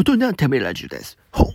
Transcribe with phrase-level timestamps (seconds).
[0.00, 1.18] ことにゃんためラジオです。
[1.30, 1.52] ほ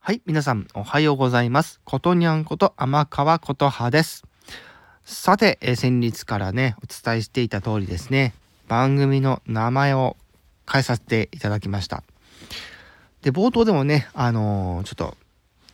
[0.00, 1.78] はい、皆さんおはようございます。
[1.84, 4.24] ことにゃんこと天川琴葉です。
[5.04, 8.32] さて、え先日からね、お伝えしていた通りですね、
[8.66, 10.16] 番組の名前を
[10.66, 12.02] 変えさせていただきました。
[13.20, 15.18] で、冒頭でもね、あのーちょっと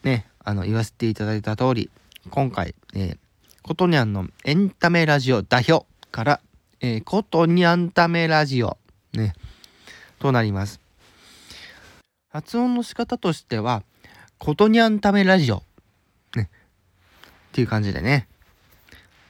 [0.03, 1.89] ね、あの、言わせていただいた通り、
[2.31, 3.19] 今回、えー
[3.63, 6.41] ことにゃんのエンタメラジオ代表から、
[6.81, 8.77] えーことにゃんためラジオ、
[9.13, 9.35] ね、
[10.23, 10.81] となります。
[12.29, 13.83] 発音の仕方としては、
[14.39, 15.65] ことにゃんためラジオ、
[16.37, 16.49] ね、
[17.51, 18.29] っていう感じでね、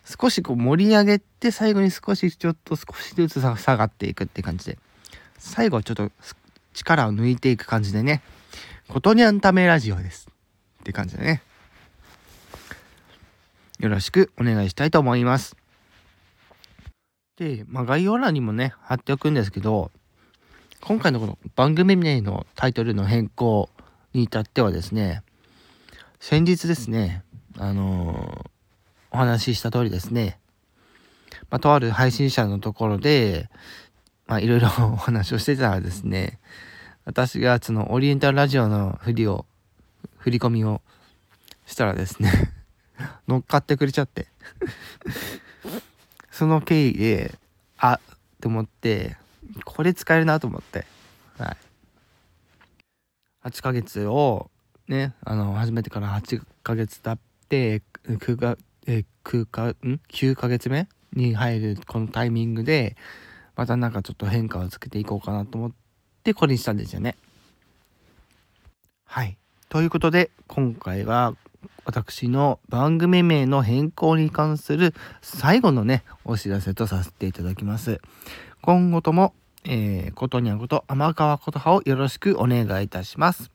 [0.05, 4.79] 少しこう盛り上げて、最後に少しちょっと少しずつ下がっていくって感じで、
[5.39, 6.11] 最後はちょっと
[6.75, 8.23] 力を抜いていく感じでね、
[8.89, 10.29] ことにゃんためラジオです。
[10.81, 11.43] って感じでね。
[13.81, 15.57] よろしくお願いしたいと思います。
[17.37, 19.91] で、まあ、概要欄にもね、貼っておくんですけど、
[20.85, 23.71] 今回のこの番組名のタイトルの変更
[24.13, 25.23] に至ってはですね、
[26.19, 27.23] 先日ですね、
[27.57, 28.51] あのー
[29.13, 30.41] お話しした通りですね、
[31.51, 33.49] まあ、とある配信者のところで、
[34.27, 36.41] まあ、いろいろ お話をしてたらですね、
[37.05, 39.47] 私がそのオリエンタルラジオの振りを、
[40.19, 40.83] 振り込みを
[41.67, 42.53] したらですね、
[43.29, 44.27] 乗っかってくれちゃって、
[46.33, 47.39] その経緯で、
[47.79, 49.17] あって思って、
[49.65, 50.87] これ使えるなと思って、
[51.39, 51.57] はい。
[53.45, 54.51] 8ヶ月を、
[54.89, 59.75] ね、あの、始めてから8ヶ月経って、9か、え、9か、ん
[60.09, 62.97] ?9 ヶ月目に入るこのタイミングで、
[63.57, 65.73] またなんかちょっと変化をつけていこうかなと思っ
[66.23, 67.17] て、これにしたんですよね。
[69.05, 69.37] はい。
[69.69, 71.35] ということで、今回は、
[71.93, 78.01] 私の番組名の変更に関する最後のね、お知らせとさせていただきます。
[78.63, 79.35] 今後とも、
[79.65, 83.51] えー、ことにゃこと天川琴葉をよろしくお願いいたします。